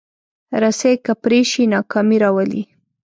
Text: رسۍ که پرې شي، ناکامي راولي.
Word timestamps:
رسۍ 0.61 0.93
که 1.05 1.13
پرې 1.21 1.39
شي، 1.51 1.63
ناکامي 1.73 2.17
راولي. 2.23 2.63